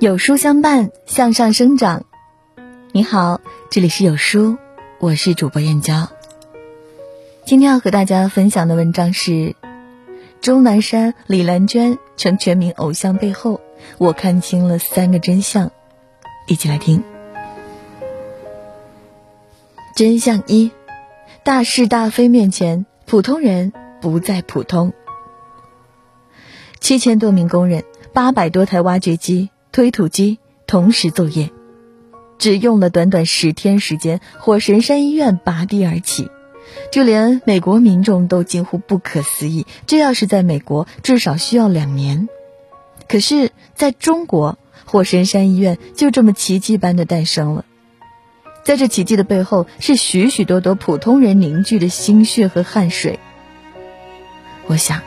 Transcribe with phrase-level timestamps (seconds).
[0.00, 2.04] 有书相伴，向上生长。
[2.92, 4.56] 你好，这里是有书，
[5.00, 6.08] 我是主播燕娇。
[7.44, 9.56] 今天要和大家分享的文章是
[10.40, 13.60] 钟南山、李兰娟成全民偶像背后，
[13.98, 15.72] 我看清了三个真相。
[16.46, 17.02] 一起来听。
[19.96, 20.70] 真相一：
[21.42, 24.92] 大是大非面前，普通人不再普通。
[26.78, 29.50] 七千多名工人，八百多台挖掘机。
[29.78, 31.50] 推土机同时作业，
[32.36, 36.32] 只用了短短十天时间，火神山医院拔地而起，
[36.90, 39.66] 就连美国民众都惊呼不可思议。
[39.86, 42.28] 这要是在美国，至少需要两年。
[43.08, 47.64] 可是，在中国，火神山医院就这么奇迹般的诞生了。
[48.64, 53.20] 在这奇迹的背后，是许许多多普通人凝聚的心血和汗水。
[54.66, 55.02] 我想，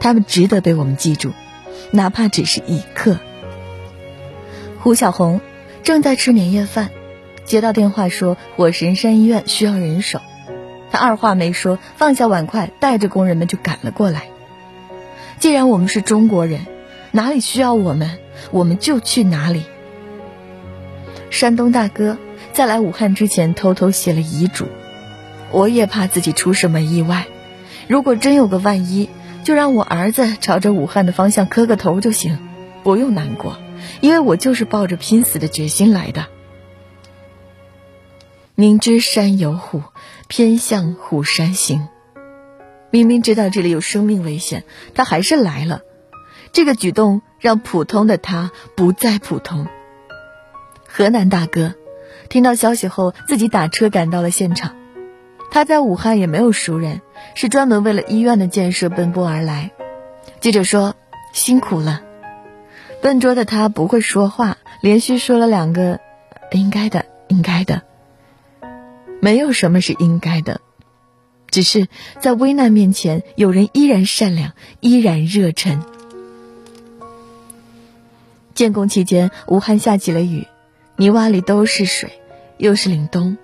[0.00, 1.32] 他们值得被我们记住，
[1.90, 3.18] 哪怕只是一刻。
[4.86, 5.40] 胡小红
[5.82, 6.90] 正在吃年夜饭，
[7.44, 10.20] 接到电话说火神山医院需要人手，
[10.92, 14.28] 他二话没说，放下碗筷，带着工人们就赶了过来。
[15.40, 16.60] 既然我们是中国人，
[17.10, 18.18] 哪里需要我们，
[18.52, 19.64] 我们就去哪里。
[21.30, 22.16] 山东大哥
[22.52, 24.66] 在来武汉之前偷偷写了遗嘱，
[25.50, 27.26] 我也怕自己出什么意外，
[27.88, 29.10] 如果真有个万一，
[29.42, 32.38] 就让我儿子朝着武汉的方向磕个头就行，
[32.84, 33.56] 不用难过。
[34.00, 36.26] 因为我就是抱着拼死的决心来的。
[38.54, 39.82] 明知山有虎，
[40.28, 41.88] 偏向虎山行。
[42.90, 44.64] 明明知道这里有生命危险，
[44.94, 45.82] 他还是来了。
[46.52, 49.66] 这个举动让普通的他不再普通。
[50.88, 51.74] 河南大哥
[52.30, 54.74] 听到消息后，自己打车赶到了现场。
[55.50, 57.02] 他在武汉也没有熟人，
[57.34, 59.72] 是专门为了医院的建设奔波而来。
[60.40, 60.94] 记者说
[61.32, 62.02] ：“辛苦了。”
[63.02, 66.00] 笨拙的他不会说话，连续说了两个
[66.50, 67.82] “应该的，应该的”。
[69.22, 70.60] 没有什么是应该的，
[71.50, 71.88] 只是
[72.20, 75.82] 在危难面前，有人依然善良，依然热忱。
[78.54, 80.46] 建工期间，武汉下起了雨，
[80.96, 82.20] 泥洼里都是水，
[82.56, 83.36] 又是凛冬，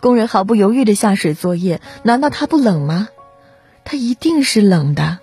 [0.00, 1.80] 工人毫不犹豫的下水作业。
[2.02, 3.08] 难道他不冷吗？
[3.84, 5.18] 他一定是冷的。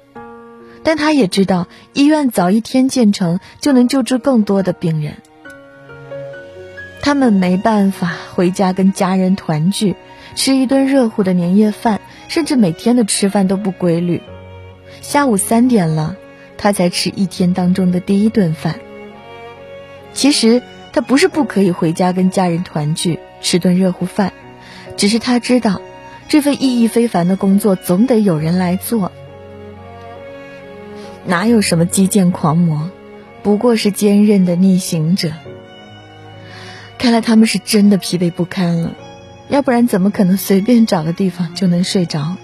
[0.83, 5.17] 但他也知道，医院早一天建成就能救治更多的病人。
[7.01, 9.95] 他们没办法回家跟家人团聚，
[10.35, 14.21] 吃一顿热乎的年夜饭，甚至每天的吃饭都不规律。
[15.01, 16.15] 下午三点了，
[16.57, 18.75] 他才吃一天当中的第一顿饭。
[20.13, 20.61] 其实
[20.93, 24.33] 他不是不可以回家跟家人团聚，吃顿热乎饭，
[24.95, 25.81] 只是他知道，
[26.27, 29.11] 这份意义非凡的工作总得有人来做。
[31.25, 32.89] 哪有什么基建狂魔，
[33.43, 35.31] 不过是坚韧的逆行者。
[36.97, 38.95] 看来他们是真的疲惫不堪了，
[39.49, 42.37] 要不然怎么可能随便找个地方就能睡着？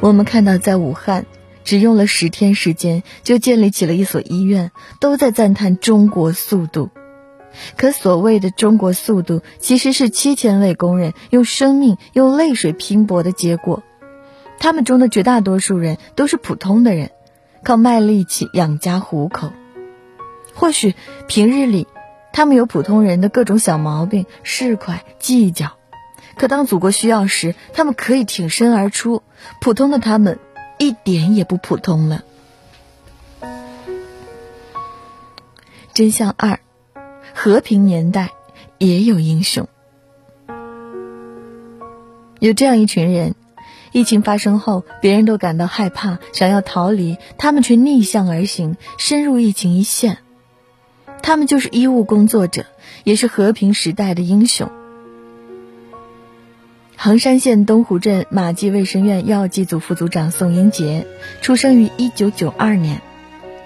[0.00, 1.26] 我们看到，在武汉
[1.64, 6.90] 只用了十天时间就建立起了一所医院，都在赞叹中国速度。
[7.76, 13.82] 可所谓的中国速度，其实是七千位工人用生命、用泪水拼搏的结果。
[14.58, 17.10] 他们中的绝大多数人都是普通的人，
[17.62, 19.52] 靠卖力气养家糊口。
[20.54, 20.94] 或许
[21.28, 21.86] 平日里，
[22.32, 25.72] 他们有普通人的各种小毛病、市侩、计较，
[26.36, 29.22] 可当祖国需要时，他们可以挺身而出。
[29.60, 30.38] 普通的他们，
[30.78, 32.24] 一点也不普通了。
[35.92, 36.58] 真相二：
[37.34, 38.30] 和平年代
[38.78, 39.68] 也有英雄，
[42.38, 43.34] 有这样一群人。
[43.96, 50.18] 疫情发生后，别人都感到害怕，想要逃离，他们却逆向而行，深入疫情一线。
[51.22, 52.66] 他们就是医务工作者，
[53.04, 54.70] 也是和平时代的英雄。
[56.94, 61.06] 衡山县东湖镇马季卫生院药剂组副组长宋英杰，
[61.40, 63.00] 出生于一九九二年。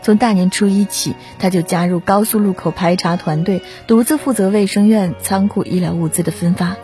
[0.00, 6.76] 从大年初一起，他就加入高速路口排查团队，独自负责卫生院仓库医疗物资的分发。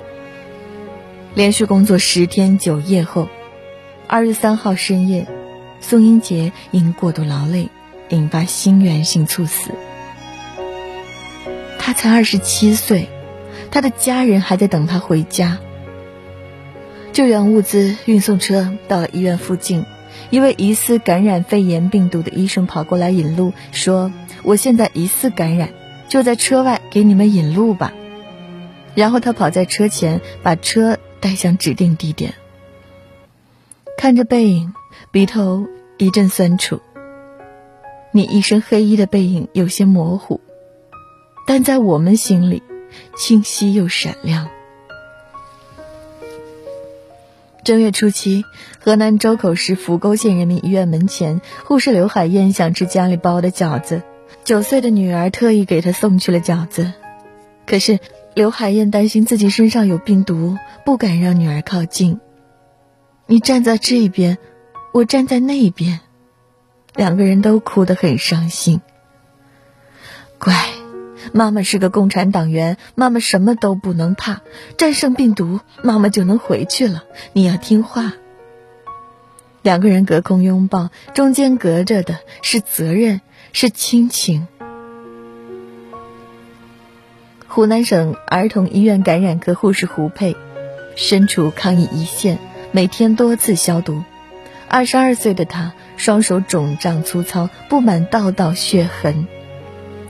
[1.35, 3.29] 连续工作十天九夜后，
[4.09, 5.27] 二月三号深夜，
[5.81, 7.69] 宋英杰因过度劳累，
[8.09, 9.71] 引发心源性猝死。
[11.79, 13.09] 他才二十七岁，
[13.71, 15.59] 他的家人还在等他回家。
[17.13, 19.85] 救援物资运送车到了医院附近，
[20.31, 24.13] 一位疑似感染肺炎病毒的医生跑过来引路，说
[24.45, 25.71] ：“我现在疑似感染，
[26.09, 27.93] 就在车外给你们引路吧。”
[28.95, 30.99] 然后他跑在车前，把车。
[31.19, 32.35] 带向指定地点，
[33.97, 34.75] 看着背影，
[35.11, 35.67] 鼻头
[35.97, 36.81] 一阵酸楚。
[38.13, 40.41] 你一身黑衣的背影有些模糊，
[41.47, 42.63] 但在我们心里，
[43.17, 44.49] 清晰又闪亮。
[47.65, 48.45] 正月初七，
[48.79, 54.03] 河南周口市扶沟县人民医院门前，护士刘海燕想吃家里包的饺子，
[54.45, 56.93] 九岁的女儿特意给她送去了饺子。
[57.67, 57.99] 可是
[58.35, 62.21] 刘海燕担心自己身上有病毒，不敢让女儿靠近。
[63.29, 64.39] 你站在这边，
[64.93, 65.99] 我站在那边，
[66.95, 68.81] 两个人都哭得很伤心。
[70.39, 70.55] 乖，
[71.33, 74.43] 妈妈是个共产党员，妈妈什么都不能怕，
[74.79, 77.03] 战胜病毒，妈妈就能回去了。
[77.33, 78.13] 你要听话。
[79.63, 83.21] 两个人隔空拥抱，中间隔着的是责任，
[83.53, 84.47] 是亲情。
[87.49, 90.37] 湖南省儿童医院感染科护士胡佩，
[90.95, 92.39] 身处抗疫一线。
[92.77, 94.05] 每天多次消毒，
[94.69, 99.27] 二十二岁的她双手肿胀粗糙，布满道道血痕。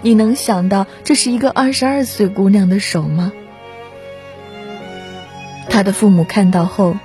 [0.02, 3.32] 你能想到这是一个二十二岁姑娘的手吗？
[5.68, 6.96] 她的父母看到后，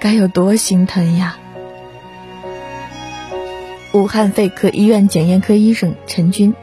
[0.00, 1.38] 该有多心疼呀！
[3.94, 6.54] 武汉肺科医院检验科医生陈军，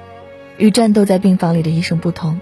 [0.58, 2.40] 与战斗在病房里的医生不同，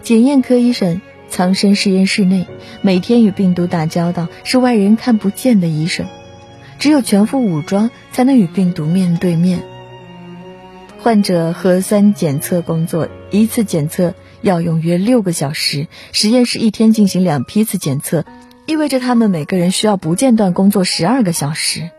[0.00, 1.00] 检验科医生。
[1.34, 2.46] 藏身实验室内，
[2.80, 6.06] 每天与病毒打交道，是外人看不见的医生。
[6.78, 9.64] 只有全副武装，才能与病毒面对面。
[11.00, 15.88] 患者核酸检测工作，一次检测要用约六个小时。
[16.12, 18.24] 实验室一天进行两批次检测，
[18.66, 21.90] 意味着他们每个人需要不间断工作十二个小时。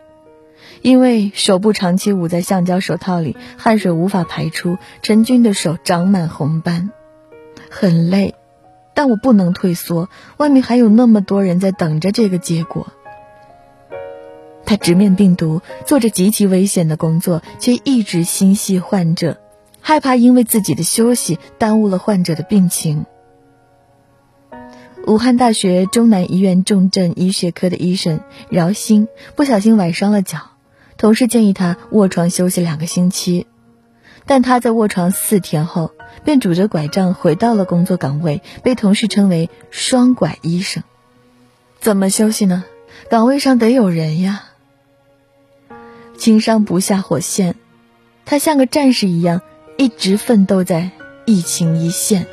[0.80, 6.88] 因为手部长期捂在橡胶手套里，汗水无法排出，陈军的手长满红斑，
[7.68, 8.34] 很累。
[8.96, 10.08] 但我不能退缩，
[10.38, 12.88] 外面还有那么多人在等着这个结果。
[14.64, 19.38] 他直面病毒，做着极其危险的工作，却一直心系患者，
[19.80, 23.04] 害怕因为自己的休息耽误了患者的病情。
[25.06, 29.06] 武汉大学中南医院重症医学科的医生饶鑫
[29.36, 30.38] 不小心崴伤了脚，
[30.96, 33.46] 同事建议他卧床休息两个星期，
[34.26, 35.92] 但他在卧床四天后。
[36.24, 40.82] 便拄着拐杖回到了工作岗位，被同事称为“双拐医生”。
[41.78, 42.64] 怎么休息呢？
[43.08, 44.42] 岗位上得有人呀。
[46.16, 47.54] 轻伤不下火线，
[48.24, 49.42] 他像个战士一样，
[49.76, 50.90] 一直奋斗在
[51.26, 52.26] 疫情一线。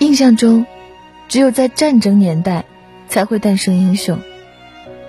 [0.00, 0.66] 印象中，
[1.28, 2.64] 只有在战争年代
[3.08, 4.18] 才会诞生英雄，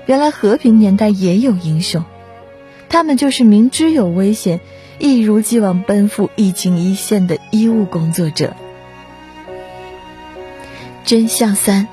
[0.05, 2.03] 原来和平年代也有英雄，
[2.87, 4.59] 他们就是明知有危险。
[4.99, 8.53] 一如既往奔赴疫情一线的医务工作者。
[11.05, 11.87] 真相三：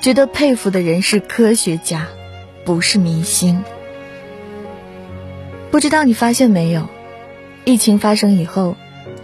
[0.00, 2.06] 值得佩服的人是科学家，
[2.64, 3.64] 不是明星。
[5.72, 6.88] 不知道你发现没有，
[7.64, 8.76] 疫情发生以后，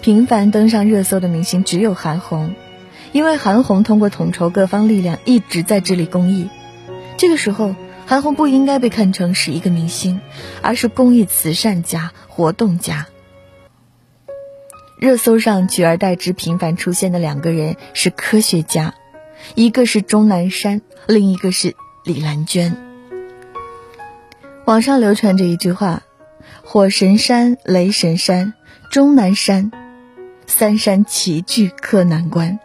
[0.03, 2.55] 频繁登上热搜的明星只有韩红，
[3.13, 6.49] 因为韩红通过统筹各方力量一直在致力公益。
[7.17, 7.75] 这个时候。
[8.09, 10.23] 韩红不应该被看成是一个明星，
[10.63, 13.07] 而是公益慈善家、活动家。
[14.99, 18.95] 热搜上取而代之频繁出现的两个人是科学家，
[19.55, 22.75] 一个是钟南山，另一个是李兰娟。
[24.65, 26.03] 网上流传着一句话
[26.65, 28.55] ：“火神山、雷神山、
[28.91, 29.71] 钟南山，
[30.47, 32.59] 三山齐聚克难关。”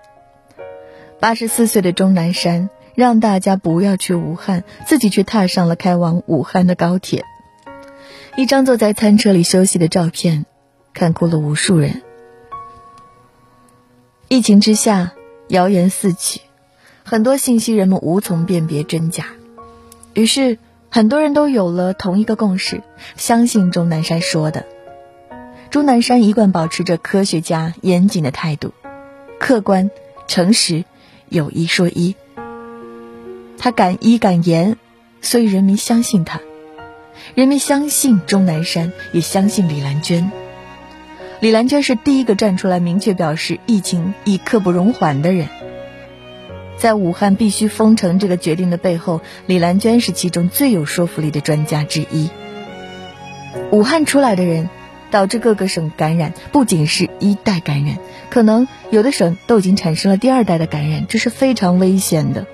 [1.20, 2.70] 八十四岁的钟南山。
[2.96, 7.26] 让大家不要去武汉，自己却踏上了开往武汉的高铁。
[8.36, 10.46] 一张坐在餐车里休息的照片，
[10.94, 12.02] 看哭了无数人。
[14.28, 15.14] 疫情之下，
[15.50, 16.42] 谣言四起，
[17.04, 19.26] 很多信息人们无从辨别真假，
[20.14, 20.58] 于是
[20.90, 22.82] 很多人都有了同一个共识：
[23.16, 24.66] 相信钟南山说的。
[25.70, 28.74] 钟南山一贯保持着科学家严谨的态度，
[29.40, 29.92] 客观、
[30.28, 30.86] 诚实，
[31.30, 32.16] 有一说一。
[33.64, 34.76] 他敢医敢言，
[35.22, 36.42] 所以人民相信他。
[37.34, 40.34] 人民相信钟南山，也相信李兰娟。
[41.40, 45.48] 李兰娟是第一个站出来明确表示疫情已刻不容缓的人。
[46.76, 52.30] 在武汉必须封城这个决定的背后，李兰娟是其中最有说服力的专家之一。
[53.72, 54.70] 武汉出来的人，
[55.10, 57.96] 导致各个省感染，不仅是一代感染，
[58.30, 62.46] 可能有的省都已经产生了第二代的感染，这是非常危险的。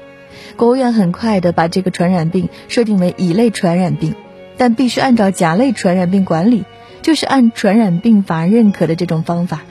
[0.60, 4.14] 国务院很快的把这个传染病设定为乙类传染病，
[4.58, 6.66] 但必须按照甲类传染病管理，
[7.02, 9.62] 就是按传染病法认可的这种方法。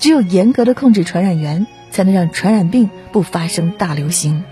[0.00, 4.42] 只有严格的控制传染源，才能让传染病不发生大流行。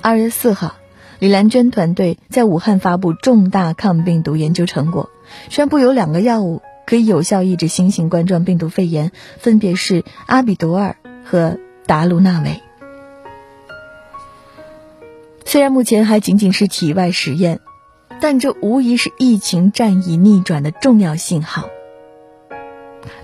[0.00, 0.76] 二月四号，
[1.18, 5.10] 李兰娟团队在武汉发布重大抗病毒研究成果，
[5.48, 10.94] 宣布有两个药物可以有效抑制新型冠状病毒肺炎，分别是阿比多尔
[11.24, 12.62] 和达卢纳韦。
[15.46, 17.60] 虽然目前还仅仅是体外实验，
[18.20, 21.68] 但这无疑是疫情战役逆转的重要信号。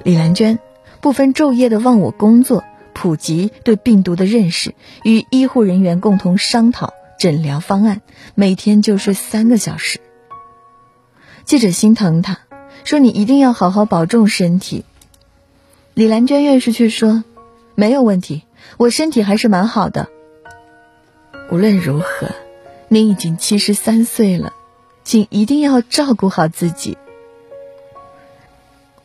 [0.05, 0.61] 李兰娟
[1.01, 2.63] 不分昼夜的忘我工作，
[2.95, 6.95] 普及对病毒的认识，与医护人员共同商讨。
[7.19, 8.01] 诊疗方案，
[8.35, 10.01] 每天就睡三个小时。
[11.45, 12.39] 记者心疼他，
[12.85, 14.85] 说：“你一定要好好保重身体。”
[15.95, 17.23] 李兰娟院士却说
[17.77, 18.43] ：“没有问题，
[18.77, 20.09] 我身体还是蛮好的。”
[21.53, 22.31] 无论如何，
[22.89, 24.55] 您已经七十三岁了，
[25.05, 26.97] 请一定要照顾好自己。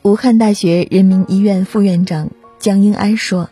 [0.02, 3.50] 武汉大学人民医院副院长江英安说：“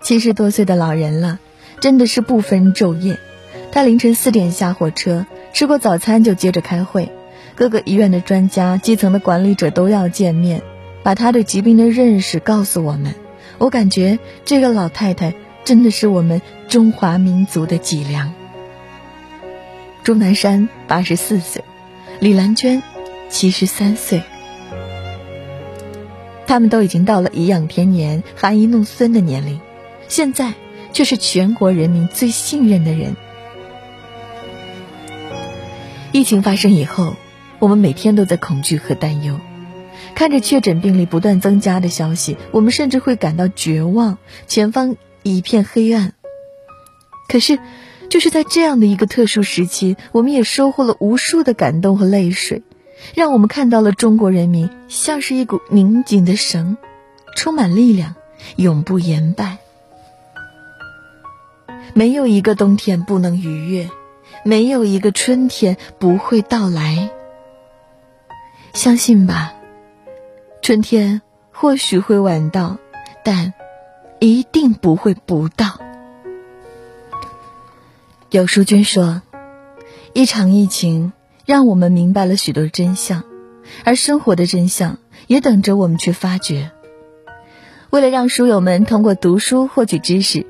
[0.00, 1.38] 七十多岁的老人了，
[1.78, 3.18] 真的是不分昼夜。”
[3.70, 7.12] 他凌晨四点下火车，吃过早餐就接着开会，
[7.54, 10.62] 各个医院的专家、基层的管理者都要见面，
[11.02, 13.14] 把他对疾病的认识告诉我们。
[13.58, 15.34] 我感觉这个老太太
[15.64, 18.32] 真的是我们中华民族的脊梁。
[20.02, 21.64] 钟南山八十四岁，
[22.20, 22.82] 李兰娟
[23.30, 24.22] 七十三岁，
[26.46, 29.60] 他们都已经到了颐养天年、含饴弄孙的年龄，
[30.06, 30.52] 现在
[30.92, 33.16] 却是全国人民最信任的人。
[36.12, 37.16] 疫情发生以后，
[37.58, 39.40] 我们每天都在恐惧和担忧，
[40.14, 46.12] 看着确诊病例不断增加的消息，我们甚至会感到绝望，前方一片黑暗。
[47.28, 47.58] 可是，
[48.08, 52.62] 就是在这样的一个特殊时期，我们也收获了无数的感动和泪水，
[53.14, 56.76] 让我们看到了中国人民像是一股拧紧的绳，
[57.34, 58.14] 充满力量，
[58.54, 59.58] 永不言败。
[61.94, 63.90] 没有一个冬天不能逾越。
[64.46, 67.08] 没有一个春天不会到来，
[68.74, 69.54] 相信吧。
[70.60, 72.76] 春天或许会晚到，
[73.24, 73.54] 但
[74.24, 75.78] 一定不会不到。
[78.30, 79.20] 有书君说，
[80.14, 81.12] 一场疫情
[81.44, 83.22] 让我们明白了许多真相，
[83.84, 86.70] 而生活的真相也等着我们去发掘。
[87.90, 90.46] 为了让书友们通过读书获取知识。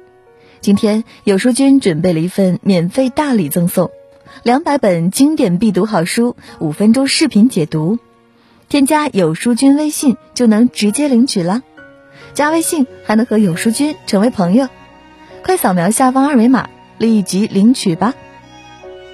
[0.60, 3.90] 今天有书君准备了一份免费大礼赠送，
[4.44, 7.98] 两百本经典必读好书，五分钟视频解读，
[8.68, 11.64] 添加有书君微信就能直接领取了。
[12.34, 14.68] 加微信还能和有书君成为朋友，
[15.44, 18.14] 快扫描下方二维码立即领取吧。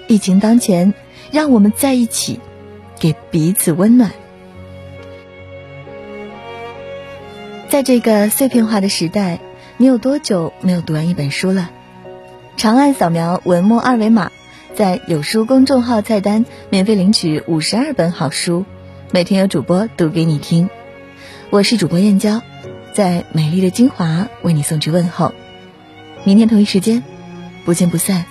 [0.09, 0.95] 疫情当前，
[1.31, 2.41] 让我们在一起，
[2.99, 4.11] 给彼此温暖。
[7.69, 9.39] 在这个碎片化的时代。
[9.77, 11.71] 你有多久没有读完一本书了？
[12.59, 14.31] 长按扫描文末二维码，
[14.75, 18.67] 在有书公众号菜单免费领取五十二本好书，
[19.11, 20.69] 每天有主播读给你听。
[21.49, 22.43] 我是主播燕娇，
[22.93, 25.33] 在美丽的金华为你送去问候。
[26.25, 27.03] 明天同一时间，
[27.65, 28.25] 不见不散。